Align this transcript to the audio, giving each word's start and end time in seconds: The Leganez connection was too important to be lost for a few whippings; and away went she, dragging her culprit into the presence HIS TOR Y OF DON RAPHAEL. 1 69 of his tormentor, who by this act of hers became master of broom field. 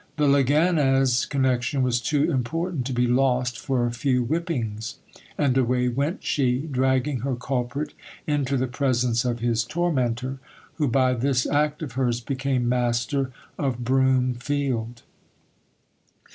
The 0.17 0.25
Leganez 0.25 1.29
connection 1.29 1.83
was 1.83 2.01
too 2.01 2.31
important 2.31 2.87
to 2.87 2.91
be 2.91 3.05
lost 3.05 3.59
for 3.59 3.85
a 3.85 3.91
few 3.91 4.23
whippings; 4.25 4.95
and 5.37 5.55
away 5.55 5.89
went 5.89 6.23
she, 6.23 6.61
dragging 6.61 7.19
her 7.19 7.35
culprit 7.35 7.93
into 8.25 8.57
the 8.57 8.65
presence 8.65 9.21
HIS 9.21 9.63
TOR 9.63 9.91
Y 9.91 10.01
OF 10.01 10.01
DON 10.01 10.03
RAPHAEL. 10.03 10.09
1 10.09 10.11
69 10.13 10.31
of 10.31 10.41
his 10.41 10.43
tormentor, 10.43 10.47
who 10.77 10.87
by 10.87 11.13
this 11.13 11.45
act 11.45 11.83
of 11.83 11.91
hers 11.91 12.19
became 12.19 12.67
master 12.67 13.31
of 13.59 13.83
broom 13.83 14.33
field. 14.33 15.03